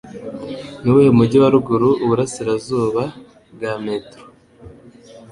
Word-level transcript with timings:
Nuwuhe 0.81 1.09
mujyi 1.17 1.37
wa 1.41 1.49
ruguru 1.53 1.89
uburasirazuba 2.03 3.03
bwa 3.53 3.73
Metro? 3.85 4.21